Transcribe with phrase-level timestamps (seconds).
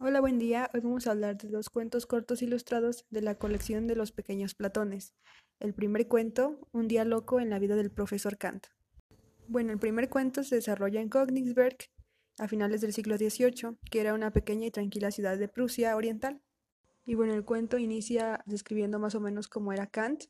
[0.00, 0.68] Hola, buen día.
[0.74, 4.54] Hoy vamos a hablar de dos cuentos cortos ilustrados de la colección de los pequeños
[4.54, 5.14] Platones.
[5.60, 8.66] El primer cuento, Un día loco en la vida del profesor Kant.
[9.46, 11.76] Bueno, el primer cuento se desarrolla en Königsberg
[12.38, 16.42] a finales del siglo XVIII, que era una pequeña y tranquila ciudad de Prusia oriental.
[17.06, 20.24] Y bueno, el cuento inicia describiendo más o menos cómo era Kant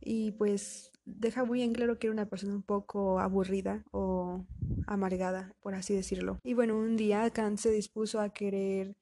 [0.00, 4.44] y pues deja muy en claro que era una persona un poco aburrida o
[4.86, 6.38] amargada, por así decirlo.
[6.42, 8.96] Y bueno, un día Kant se dispuso a querer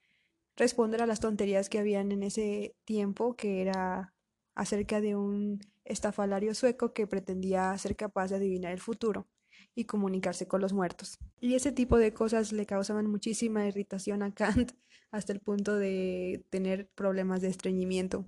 [0.56, 4.14] responder a las tonterías que habían en ese tiempo, que era
[4.54, 9.26] acerca de un estafalario sueco que pretendía ser capaz de adivinar el futuro
[9.74, 11.18] y comunicarse con los muertos.
[11.40, 14.72] Y ese tipo de cosas le causaban muchísima irritación a Kant
[15.10, 18.26] hasta el punto de tener problemas de estreñimiento.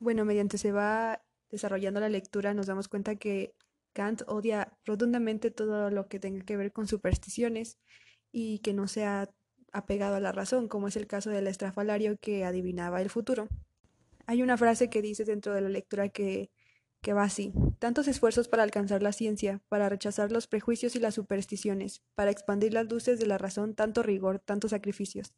[0.00, 3.54] Bueno, mediante se va desarrollando la lectura nos damos cuenta que
[3.92, 7.78] Kant odia rotundamente todo lo que tenga que ver con supersticiones
[8.30, 9.28] y que no sea
[9.72, 13.48] apegado a la razón, como es el caso del estrafalario que adivinaba el futuro.
[14.26, 16.50] Hay una frase que dice dentro de la lectura que,
[17.00, 17.52] que va así.
[17.78, 22.74] Tantos esfuerzos para alcanzar la ciencia, para rechazar los prejuicios y las supersticiones, para expandir
[22.74, 25.34] las luces de la razón, tanto rigor, tantos sacrificios.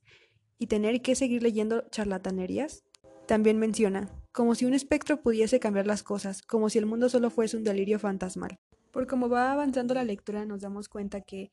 [0.59, 2.85] ¿Y tener que seguir leyendo charlatanerías?
[3.31, 7.31] También menciona, como si un espectro pudiese cambiar las cosas, como si el mundo solo
[7.31, 8.59] fuese un delirio fantasmal.
[8.91, 11.53] Por como va avanzando la lectura nos damos cuenta que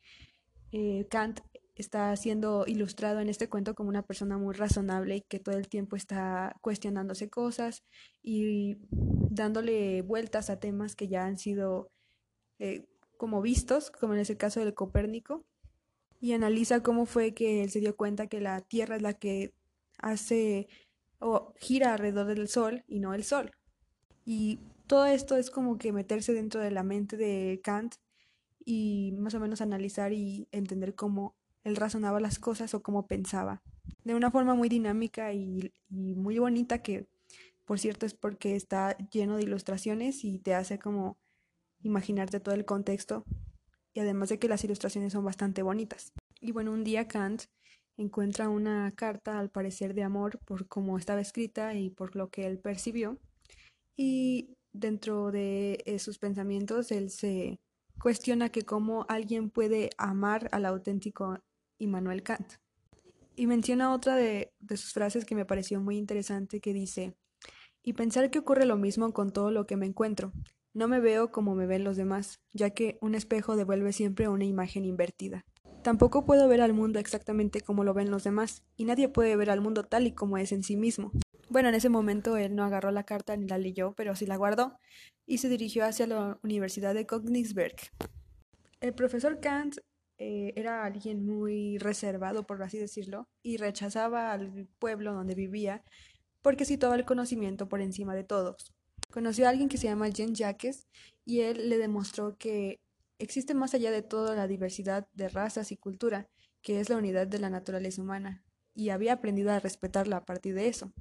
[0.72, 1.42] eh, Kant
[1.76, 5.68] está siendo ilustrado en este cuento como una persona muy razonable y que todo el
[5.68, 7.84] tiempo está cuestionándose cosas
[8.24, 11.92] y dándole vueltas a temas que ya han sido
[12.58, 15.46] eh, como vistos, como en ese caso del Copérnico,
[16.20, 19.54] y analiza cómo fue que él se dio cuenta que la Tierra es la que
[20.00, 20.68] hace
[21.20, 23.52] o gira alrededor del Sol y no el Sol.
[24.26, 27.96] Y todo esto es como que meterse dentro de la mente de Kant
[28.64, 33.62] y más o menos analizar y entender cómo él razonaba las cosas o cómo pensaba.
[34.04, 37.08] De una forma muy dinámica y, muy bonita que,
[37.66, 41.18] por cierto, es porque está lleno de ilustraciones y te hace como
[41.82, 43.26] imaginarte todo el contexto
[43.94, 46.14] y además de que las ilustraciones son bastante bonitas.
[46.40, 47.44] Y bueno, un día Kant
[47.98, 52.46] encuentra una carta al parecer de amor por cómo estaba escrita y por lo que
[52.46, 53.20] él percibió
[53.98, 57.60] y dentro de sus pensamientos él se
[58.00, 61.40] cuestiona que cómo alguien puede amar al auténtico
[61.80, 62.54] Immanuel Kant.
[63.36, 67.16] Y menciona otra de, de sus frases que me pareció muy interesante que dice,
[67.84, 70.32] y pensar que ocurre lo mismo con todo lo que me encuentro.
[70.74, 74.46] No me veo como me ven los demás, ya que un espejo devuelve siempre una
[74.46, 75.46] imagen invertida.
[75.88, 79.50] Tampoco puedo ver al mundo exactamente como lo ven los demás, y nadie puede ver
[79.50, 81.14] al mundo tal y como es en sí mismo.
[81.48, 84.36] Bueno, en ese momento él no agarró la carta ni la leyó, pero sí la
[84.36, 84.78] guardó,
[85.26, 87.78] y se dirigió hacia la Universidad de Königsberg.
[88.82, 89.78] El profesor Kant
[90.18, 95.86] eh, era alguien muy reservado, por así decirlo, y rechazaba al pueblo donde vivía
[96.42, 98.74] porque situaba el conocimiento por encima de todos.
[99.10, 100.86] Conoció a alguien que se llama Jean Jacques
[101.24, 102.82] y él le demostró que
[103.20, 106.30] Existe más allá de todo la diversidad de razas y cultura,
[106.62, 108.44] que es la unidad de la naturaleza humana,
[108.76, 110.92] y había aprendido a respetarla a partir de eso.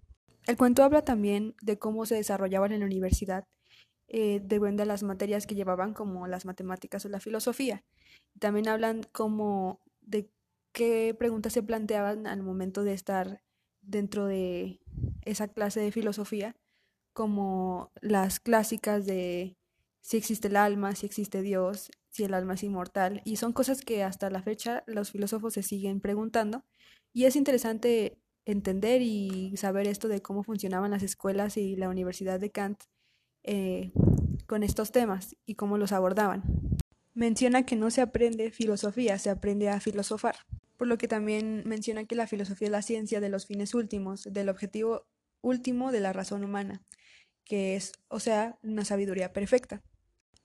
[0.47, 3.47] El cuento habla también de cómo se desarrollaban en la universidad,
[4.09, 7.85] eh, de las materias que llevaban como las matemáticas o la filosofía.
[8.39, 10.31] También hablan como de
[10.73, 13.43] qué preguntas se planteaban al momento de estar
[13.83, 14.81] dentro de
[15.25, 16.57] esa clase de filosofía,
[17.13, 19.57] como las clásicas de
[20.01, 23.83] si existe el alma, si existe Dios, si el alma es inmortal, y son cosas
[23.83, 26.65] que hasta la fecha los filósofos se siguen preguntando,
[27.13, 32.41] y es interesante entender y saber esto de cómo funcionaban las escuelas y la Universidad
[32.41, 32.85] de Kant
[33.43, 33.93] eh,
[34.47, 36.43] con estos temas y cómo los abordaban.
[37.15, 40.37] Menciona que no se aprende filosofía, se aprende a filosofar,
[40.77, 44.25] por lo que también menciona que la filosofía es la ciencia de los fines últimos,
[44.31, 45.07] del objetivo
[45.43, 46.83] último de la razón humana,
[47.45, 49.83] que es, o sea, una sabiduría perfecta.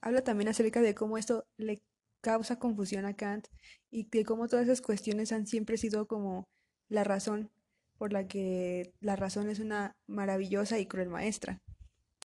[0.02, 1.80] Habla también acerca de cómo esto le
[2.20, 3.46] causa confusión a Kant
[3.90, 6.48] y de cómo todas esas cuestiones han siempre sido como
[6.88, 7.50] la razón
[7.98, 11.62] por la que la razón es una maravillosa y cruel maestra.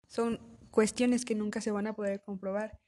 [0.08, 0.40] Son
[0.72, 2.80] cuestiones que nunca se van a poder comprobar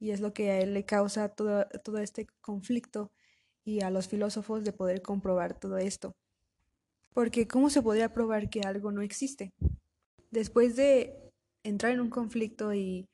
[0.00, 3.12] y es lo que a él le causa todo, todo este conflicto
[3.64, 6.16] y a los filósofos de poder comprobar todo esto.
[7.12, 9.52] Porque ¿cómo se podría probar que algo no existe?
[10.30, 11.32] Después de
[11.64, 13.06] entrar en un conflicto y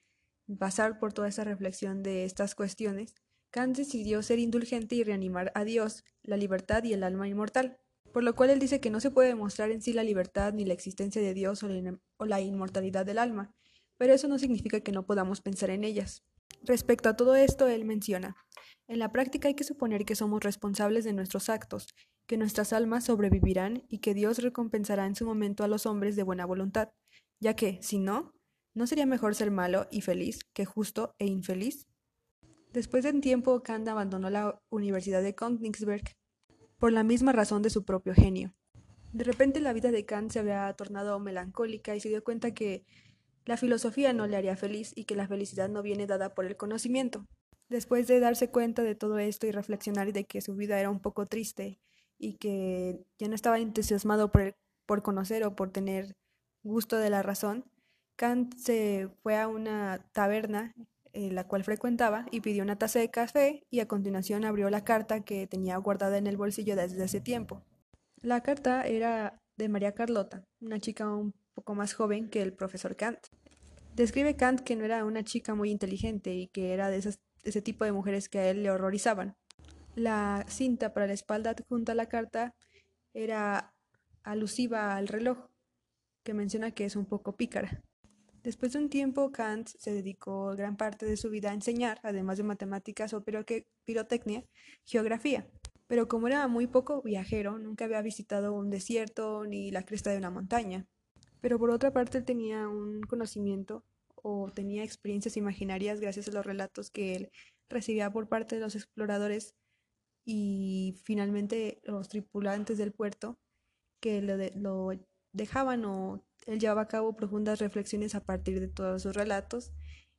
[0.59, 3.15] pasar por toda esa reflexión de estas cuestiones,
[3.51, 7.79] Kant decidió ser indulgente y reanimar a Dios, la libertad y el alma inmortal,
[8.13, 10.65] por lo cual él dice que no se puede demostrar en sí la libertad ni
[10.65, 13.55] la existencia de Dios o la, inmortalidad del alma,
[13.97, 16.25] pero eso no significa que no podamos pensar en ellas.
[16.63, 18.37] Respecto a todo esto, él menciona,
[18.87, 21.87] en la práctica hay que suponer que somos responsables de nuestros actos,
[22.27, 26.23] que nuestras almas sobrevivirán y que Dios recompensará en su momento a los hombres de
[26.23, 26.91] buena voluntad,
[27.41, 28.35] ya que, si no,
[28.75, 31.87] ¿no sería mejor ser malo y feliz que justo e infeliz?
[32.73, 36.17] Después de un tiempo, Kant abandonó la Universidad de Königsberg
[36.79, 38.53] por la misma razón de su propio genio.
[39.13, 42.85] De repente la vida de Kant se había tornado melancólica y se dio cuenta que
[43.45, 46.57] la filosofía no le haría feliz y que la felicidad no viene dada por el
[46.57, 47.27] conocimiento.
[47.69, 51.01] Después de darse cuenta de todo esto y reflexionar de que su vida era un
[51.01, 51.79] poco triste
[52.19, 56.17] y que ya no estaba entusiasmado por, por conocer o por tener
[56.63, 57.65] gusto de la razón,
[58.17, 60.75] Kant se fue a una taberna
[61.13, 64.85] en la cual frecuentaba y pidió una taza de café y a continuación abrió la
[64.85, 67.63] carta que tenía guardada en el bolsillo desde hace tiempo.
[68.21, 72.97] La carta era de María Carlota, una chica un poco más joven que el profesor
[72.97, 73.19] Kant.
[73.95, 76.99] Describe Kant que no era una chica muy inteligente y que era de,
[77.45, 79.37] ese tipo de mujeres que a él le horrorizaban.
[79.95, 82.55] La cinta para la espalda junto a la carta
[83.13, 83.73] era
[84.25, 85.47] alusiva al reloj,
[86.25, 87.83] que menciona que es un poco pícara.
[88.45, 92.37] Después de un tiempo, Kant se dedicó gran parte de su vida a enseñar, además
[92.37, 94.45] de matemáticas o pirotecnia,
[94.85, 95.49] geografía.
[95.87, 100.19] Pero como era muy poco viajero, nunca había visitado un desierto ni la cresta de
[100.19, 100.87] una montaña.
[101.41, 103.83] Pero por otra parte, él tenía un conocimiento
[104.15, 107.31] o tenía experiencias imaginarias gracias a los relatos que él
[107.71, 109.55] recibía por parte de los exploradores
[110.27, 113.39] y finalmente los tripulantes del puerto
[114.01, 114.91] que lo, lo
[115.33, 119.73] dejaban o él llevaba a cabo profundas reflexiones a partir de todos sus relatos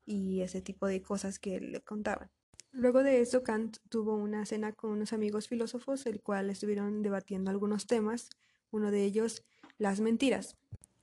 [0.05, 2.29] y ese tipo de cosas que le contaban.
[2.71, 7.49] Luego de eso, Kant tuvo una cena con unos amigos filósofos, el cual estuvieron debatiendo
[7.49, 8.29] algunos temas,
[8.69, 9.45] uno de ellos
[9.77, 10.57] las mentiras.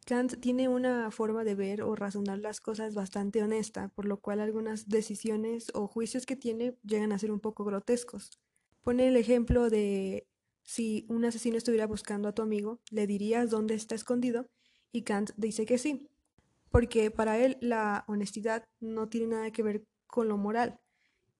[0.04, 4.40] Kant tiene una forma de ver o razonar las cosas bastante honesta, por lo cual
[4.40, 8.38] algunas decisiones o juicios que tiene llegan a ser un poco grotescos.
[8.82, 10.26] Pone el ejemplo de
[10.64, 14.50] si un asesino estuviera buscando a tu amigo, ¿le dirías dónde está escondido?
[14.92, 16.10] Y Kant dice que sí,
[16.70, 20.80] porque para él la honestidad no tiene nada que ver con lo moral,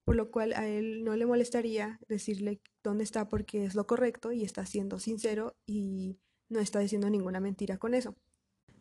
[0.05, 4.33] por lo cual a él no le molestaría decirle dónde está porque es lo correcto
[4.33, 6.19] y está siendo sincero y
[6.49, 8.15] no está diciendo ninguna mentira con eso.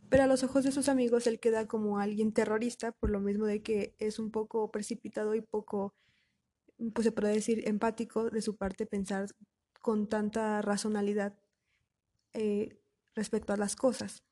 [0.09, 3.45] Pero a los ojos de sus amigos él queda como alguien terrorista por lo mismo
[3.45, 5.93] de que es un poco precipitado y poco,
[6.93, 9.27] pues se puede decir, empático de su parte pensar
[9.81, 11.33] con tanta razonalidad
[12.33, 12.77] eh,
[13.15, 14.23] respecto a las cosas.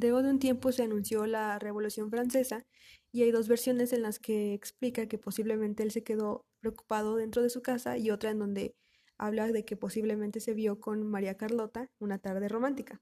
[0.00, 2.66] Luego de un tiempo se anunció la Revolución Francesa
[3.12, 7.42] y hay dos versiones en las que explica que posiblemente él se quedó preocupado dentro
[7.42, 8.74] de su casa y otra en donde
[9.18, 13.00] habla de que posiblemente se vio con María Carlota una tarde romántica.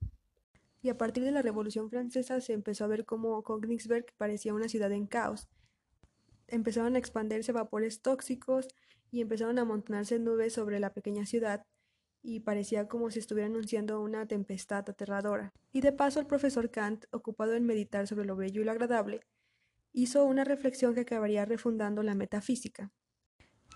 [0.82, 4.68] Y a partir de la Revolución Francesa se empezó a ver cómo Königsberg parecía una
[4.68, 5.48] ciudad en caos.
[6.46, 8.68] Empezaron a expandirse vapores tóxicos
[9.10, 11.64] y empezaron a amontonarse nubes sobre la pequeña ciudad
[12.22, 15.52] y parecía como si estuviera anunciando una tempestad aterradora.
[15.72, 19.20] Y de paso el profesor Kant, ocupado en meditar sobre lo bello y lo agradable,
[19.92, 22.92] hizo una reflexión que acabaría refundando la metafísica.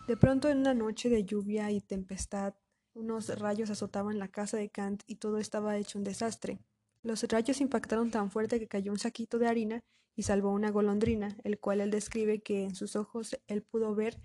[0.07, 2.55] De pronto en una noche de lluvia y tempestad,
[2.95, 6.61] unos rayos azotaban la casa de Kant y todo estaba hecho un desastre.
[7.03, 9.85] Los rayos impactaron tan fuerte que cayó un saquito de harina
[10.15, 14.19] y salvó una golondrina, el cual él describe que en sus ojos él pudo ver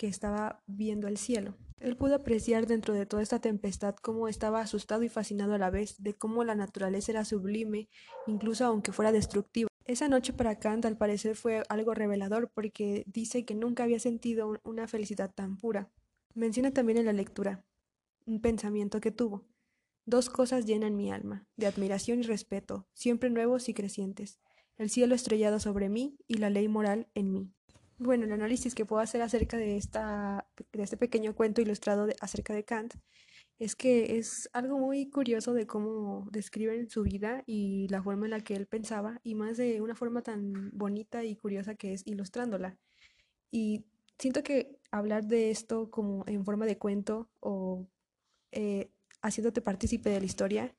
[0.00, 1.58] que estaba viendo el cielo.
[1.78, 5.68] Él pudo apreciar dentro de toda esta tempestad cómo estaba asustado y fascinado a la
[5.68, 7.90] vez, de cómo la naturaleza era sublime,
[8.26, 9.68] incluso aunque fuera destructiva.
[9.84, 14.58] Esa noche para Kant al parecer fue algo revelador porque dice que nunca había sentido
[14.64, 15.90] una felicidad tan pura.
[16.32, 17.62] Menciona también en la lectura
[18.24, 19.44] un pensamiento que tuvo.
[20.06, 24.40] Dos cosas llenan mi alma, de admiración y respeto, siempre nuevos y crecientes,
[24.78, 27.52] el cielo estrellado sobre mí y la ley moral en mí.
[28.02, 32.54] Bueno, el análisis que puedo hacer acerca de, esta, de este pequeño cuento ilustrado acerca
[32.54, 32.94] de Kant
[33.58, 38.30] es que es algo muy curioso de cómo describen su vida y la forma en
[38.30, 42.06] la que él pensaba, y más de una forma tan bonita y curiosa que es
[42.06, 42.78] ilustrándola.
[43.50, 43.84] Y
[44.18, 47.86] siento que hablar de esto como en forma de cuento o
[48.50, 48.90] eh,
[49.20, 50.74] haciéndote partícipe de la historia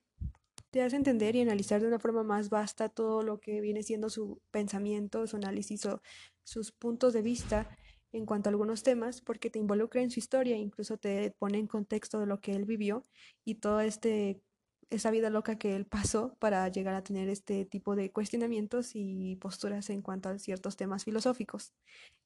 [0.72, 4.08] te hace entender y analizar de una forma más vasta todo lo que viene siendo
[4.08, 6.00] su pensamiento, su análisis o
[6.44, 7.76] sus puntos de vista
[8.10, 11.66] en cuanto a algunos temas, porque te involucra en su historia, incluso te pone en
[11.66, 13.02] contexto de lo que él vivió
[13.44, 14.40] y toda este
[14.88, 19.36] esa vida loca que él pasó para llegar a tener este tipo de cuestionamientos y
[19.36, 21.72] posturas en cuanto a ciertos temas filosóficos.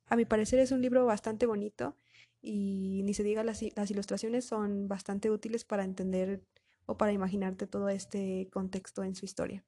[0.07, 1.97] A mi parecer es un libro bastante bonito
[2.43, 6.43] y ni se diga las, las ilustraciones son bastante útiles para entender
[6.87, 9.65] o para imaginarte todo este contexto en su historia.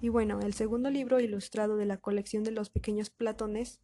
[0.00, 3.80] Y bueno, el segundo libro ilustrado de la colección de los pequeños platones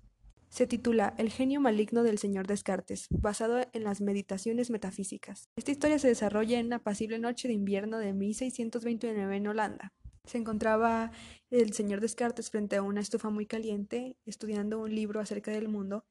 [0.50, 5.50] Se titula El genio maligno del señor Descartes, basado en las meditaciones metafísicas.
[5.56, 9.92] Esta historia se desarrolla en una apacible noche de invierno de 1629 en Holanda.
[10.24, 11.12] Se encontraba
[11.50, 16.06] el señor Descartes frente a una estufa muy caliente, estudiando un libro acerca del mundo,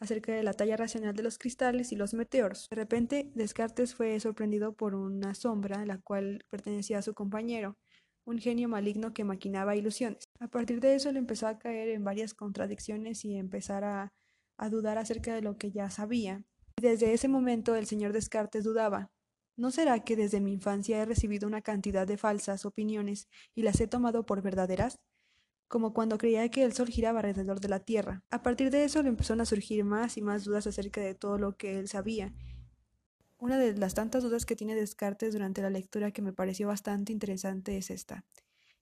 [0.00, 2.66] acerca de la talla racional de los cristales y los meteoros.
[2.70, 7.76] De repente, Descartes fue sorprendido por una sombra, la cual pertenecía a su compañero
[8.24, 10.24] un genio maligno que maquinaba ilusiones.
[10.38, 14.12] A partir de eso le empezó a caer en varias contradicciones y empezar a,
[14.56, 16.44] a dudar acerca de lo que ya sabía.
[16.78, 19.10] Y desde ese momento el señor Descartes dudaba.
[19.56, 23.80] ¿No será que desde mi infancia he recibido una cantidad de falsas opiniones y las
[23.80, 24.98] he tomado por verdaderas?
[25.70, 28.24] Como cuando creía que el Sol giraba alrededor de la Tierra.
[28.30, 31.38] A partir de eso le empezaron a surgir más y más dudas acerca de todo
[31.38, 32.34] lo que él sabía,
[33.38, 37.12] una de las tantas dudas que tiene Descartes durante la lectura que me pareció bastante
[37.12, 38.26] interesante es esta.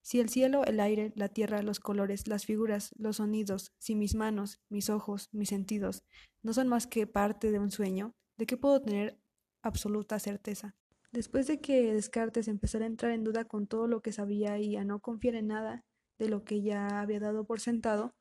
[0.01, 4.15] Si el cielo, el aire, la tierra, los colores, las figuras, los sonidos, si mis
[4.15, 6.03] manos, mis ojos, mis sentidos,
[6.43, 9.21] no son más que parte de un sueño, ¿de qué puedo tener
[9.63, 10.75] absoluta certeza?
[11.13, 14.75] Después de que Descartes empezara a entrar en duda con todo lo que sabía y
[14.77, 15.85] a no confiar en nada
[16.19, 18.15] de lo que ya había dado por sentado,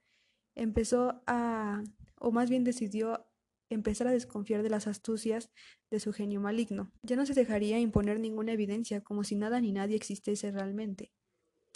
[0.56, 1.84] empezó a,
[2.20, 3.27] o más bien decidió
[3.70, 5.50] empezar a desconfiar de las astucias
[5.92, 6.92] de su genio maligno.
[7.04, 11.12] Ya no se dejaría imponer ninguna evidencia, como si nada ni nadie existiese realmente.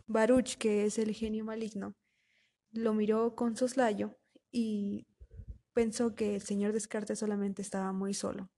[0.08, 1.96] Baruch, que es el genio maligno,
[2.72, 4.18] lo miró con soslayo
[4.52, 5.06] y
[5.74, 8.50] pensó que el señor Descartes solamente estaba muy solo.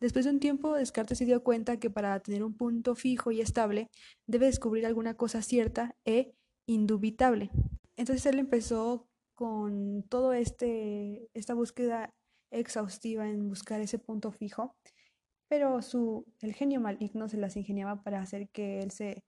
[0.00, 3.40] Después de un tiempo, Descartes se dio cuenta que para tener un punto fijo y
[3.40, 3.90] estable,
[4.26, 6.34] debe descubrir alguna cosa cierta e
[6.66, 7.50] indubitable.
[7.96, 12.14] Entonces él empezó con todo este esta búsqueda
[12.50, 14.76] exhaustiva en buscar ese punto fijo,
[15.48, 19.24] pero su, el genio maligno se las ingeniaba para hacer que él se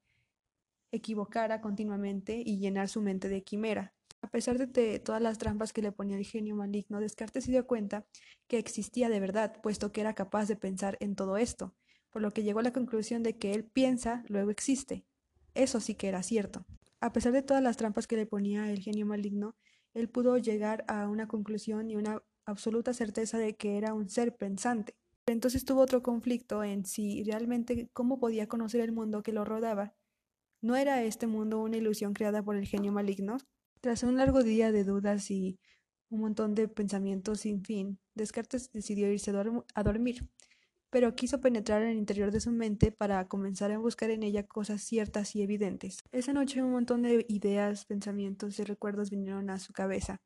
[0.93, 3.95] equivocara continuamente y llenar su mente de quimera.
[4.21, 7.67] A pesar de todas las trampas que le ponía el genio maligno, Descartes se dio
[7.67, 8.07] cuenta
[8.47, 11.75] que existía de verdad, puesto que era capaz de pensar en todo esto,
[12.11, 15.05] por lo que llegó a la conclusión de que él piensa, luego existe.
[15.55, 16.65] Eso sí que era cierto.
[17.03, 19.57] A pesar de todas las trampas que le ponía el genio maligno,
[19.93, 24.37] él pudo llegar a una conclusión y una absoluta certeza de que era un ser
[24.37, 24.95] pensante.
[25.27, 29.97] Entonces tuvo otro conflicto en si realmente cómo podía conocer el mundo que lo rodaba.
[30.61, 33.39] ¿No era este mundo una ilusión creada por el genio maligno?
[33.81, 35.59] Tras un largo día de dudas y
[36.09, 39.33] un montón de pensamientos sin fin, Descartes decidió irse
[39.75, 40.29] a dormir,
[40.93, 44.47] pero quiso penetrar en el interior de su mente para comenzar a buscar en ella
[44.47, 46.01] cosas ciertas y evidentes.
[46.13, 50.21] Esa noche un montón de ideas, pensamientos y recuerdos vinieron a su cabeza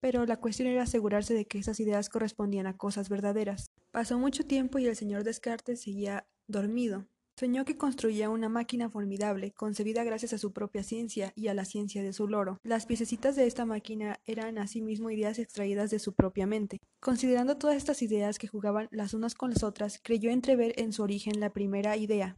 [0.00, 3.70] pero la cuestión era asegurarse de que esas ideas correspondían a cosas verdaderas.
[3.90, 7.06] Pasó mucho tiempo y el señor Descartes seguía dormido.
[7.40, 11.64] Soñó que construía una máquina formidable, concebida gracias a su propia ciencia y a la
[11.64, 12.58] ciencia de su loro.
[12.62, 16.82] Las piececitas de esta máquina eran asimismo ideas extraídas de su propia mente.
[17.00, 21.02] Considerando todas estas ideas que jugaban las unas con las otras, creyó entrever en su
[21.02, 22.36] origen la primera idea,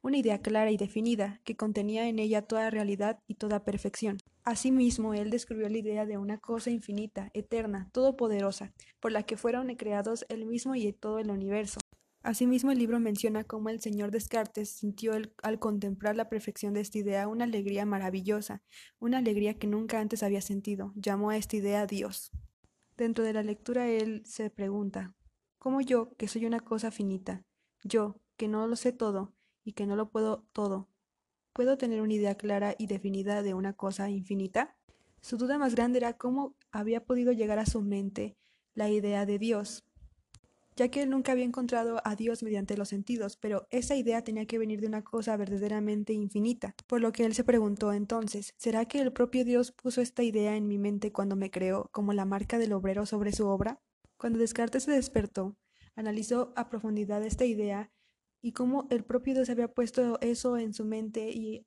[0.00, 4.16] una idea clara y definida, que contenía en ella toda realidad y toda perfección.
[4.44, 9.68] Asimismo, él describió la idea de una cosa infinita, eterna, todopoderosa, por la que fueron
[9.74, 11.80] creados el mismo y todo el universo.
[12.28, 16.98] Asimismo, el libro menciona cómo el señor Descartes sintió al contemplar la perfección de esta
[16.98, 18.62] idea una alegría maravillosa,
[18.98, 20.92] una alegría que nunca antes había sentido.
[20.94, 22.30] Llamó a esta idea Dios.
[22.98, 25.14] Dentro de la lectura él se pregunta,
[25.58, 27.46] ¿cómo yo, que soy una cosa finita,
[27.82, 29.32] yo, que no lo sé todo,
[29.64, 30.90] y que no lo puedo todo.
[31.54, 34.76] ¿Puedo tener una idea clara y definida de una cosa infinita?
[35.22, 38.36] Su duda más grande era cómo había podido llegar a su mente
[38.74, 39.87] la idea de Dios,
[40.78, 44.46] ya que él nunca había encontrado a Dios mediante los sentidos, pero esa idea tenía
[44.46, 48.84] que venir de una cosa verdaderamente infinita, por lo que él se preguntó entonces, ¿será
[48.84, 52.24] que el propio Dios puso esta idea en mi mente cuando me creó como la
[52.24, 53.80] marca del obrero sobre su obra?
[54.16, 55.56] Cuando Descartes se despertó,
[55.96, 57.90] analizó a profundidad esta idea
[58.40, 61.66] y cómo el propio Dios había puesto eso en su mente y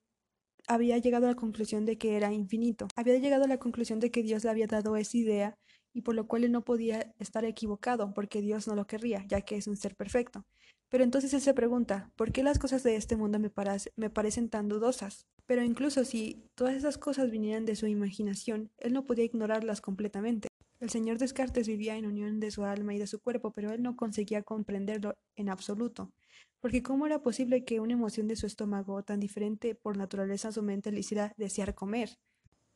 [0.67, 2.87] había llegado a la conclusión de que era infinito.
[2.95, 5.57] Había llegado a la conclusión de que Dios le había dado esa idea
[5.93, 9.41] y por lo cual él no podía estar equivocado porque Dios no lo querría, ya
[9.41, 10.45] que es un ser perfecto.
[10.89, 14.67] Pero entonces él se pregunta, ¿por qué las cosas de este mundo me, parecen tan
[14.67, 15.25] dudosas?
[15.45, 20.49] Pero incluso si todas esas cosas vinieran de su imaginación, él no podía ignorarlas completamente.
[20.81, 23.81] El señor Descartes vivía en unión de su alma y de su cuerpo, pero él
[23.81, 26.11] no conseguía comprenderlo en absoluto.
[26.59, 30.51] Porque ¿cómo era posible que una emoción de su estómago, tan diferente por naturaleza a
[30.51, 32.17] su mente, le hiciera desear comer?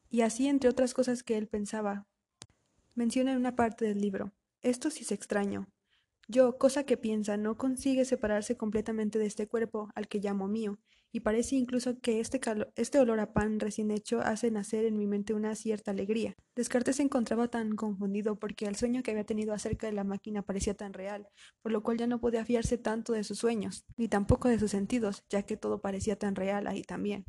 [0.10, 2.08] Y así, entre otras cosas que él pensaba,
[2.96, 5.70] menciona en una parte del libro, esto sí es extraño.
[6.28, 10.80] Yo, cosa que piensa, no consigue separarse completamente de este cuerpo al que llamo mío,
[11.12, 12.42] y parece incluso que este,
[12.76, 16.36] este olor a pan recién hecho hace nacer en mi mente una cierta alegría.
[16.56, 20.42] Descartes se encontraba tan confundido porque el sueño que había tenido acerca de la máquina
[20.42, 21.30] parecía tan real,
[21.62, 24.72] por lo cual ya no podía fiarse tanto de sus sueños, ni tampoco de sus
[24.72, 27.24] sentidos, ya que todo parecía tan real ahí también.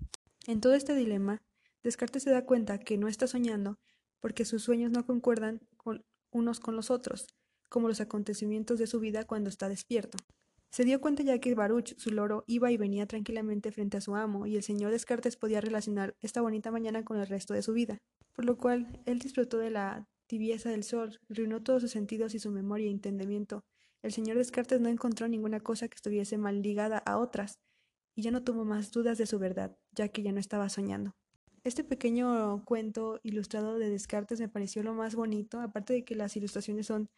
[0.48, 1.42] En todo este dilema,
[1.84, 3.78] Descartes se da cuenta que no está soñando
[4.20, 7.26] porque sus sueños no concuerdan con unos con los otros,
[7.68, 10.18] como los acontecimientos de su vida cuando está despierto.
[10.70, 14.14] Se dio cuenta ya que Baruch, su loro, iba y venía tranquilamente frente a su
[14.14, 17.72] amo, y el señor Descartes podía relacionar esta bonita mañana con el resto de su
[17.72, 18.02] vida,
[18.34, 22.40] por lo cual él disfrutó de la tibieza del sol, reunió todos sus sentidos y
[22.40, 23.64] su memoria e entendimiento.
[24.02, 27.58] El señor Descartes no encontró ninguna cosa que estuviese mal ligada a otras,
[28.14, 31.14] y ya no tuvo más dudas de su verdad, ya que ya no estaba soñando.
[31.66, 36.36] Este pequeño cuento ilustrado de Descartes me pareció lo más bonito, aparte de que las
[36.36, 37.10] ilustraciones son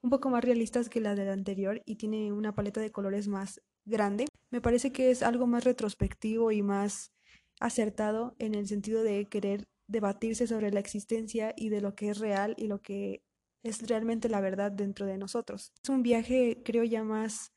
[0.00, 3.60] un poco más realistas que la del anterior y tiene una paleta de colores más
[3.84, 4.26] grande.
[4.52, 7.10] Me parece que es algo más retrospectivo y más
[7.58, 12.20] acertado en el sentido de querer debatirse sobre la existencia y de lo que es
[12.20, 13.24] real y lo que
[13.64, 15.72] es realmente la verdad dentro de nosotros.
[15.82, 17.50] Es un viaje, creo ya más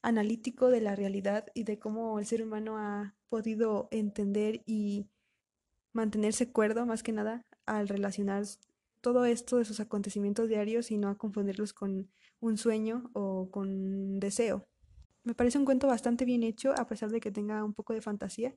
[0.00, 5.10] analítico de la realidad y de cómo el ser humano ha podido entender y
[5.94, 8.44] mantenerse cuerdo más que nada al relacionar
[9.00, 12.10] todo esto de sus acontecimientos diarios y no a confundirlos con
[12.40, 14.66] un sueño o con un deseo.
[15.22, 18.02] Me parece un cuento bastante bien hecho, a pesar de que tenga un poco de
[18.02, 18.54] fantasía,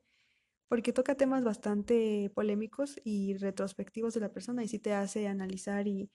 [0.68, 5.88] porque toca temas bastante polémicos y retrospectivos de la persona y sí te hace analizar
[5.88, 6.10] y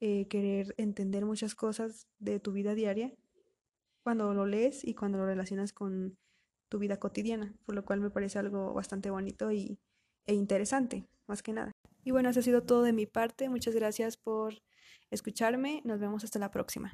[0.00, 3.14] eh, querer entender muchas cosas de tu vida diaria
[4.02, 6.18] cuando lo lees y cuando lo relacionas con
[6.68, 9.78] tu vida cotidiana, por lo cual me parece algo bastante bonito y,
[10.26, 11.72] e interesante, más que nada.
[12.04, 13.48] Y bueno, eso ha sido todo de mi parte.
[13.48, 14.62] Muchas gracias por
[15.10, 15.82] escucharme.
[15.84, 16.92] Nos vemos hasta la próxima.